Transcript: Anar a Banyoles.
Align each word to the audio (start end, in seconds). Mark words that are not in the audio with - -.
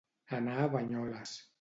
Anar 0.37 0.55
a 0.63 0.71
Banyoles. 0.77 1.39